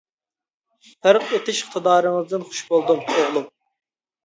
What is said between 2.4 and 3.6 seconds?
خۇش بولدۇم، ئوغلۇم!